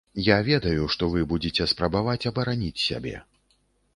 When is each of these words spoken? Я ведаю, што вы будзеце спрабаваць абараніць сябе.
Я 0.27 0.35
ведаю, 0.45 0.85
што 0.93 1.09
вы 1.15 1.21
будзеце 1.33 1.67
спрабаваць 1.73 2.27
абараніць 2.31 2.83
сябе. 2.87 3.13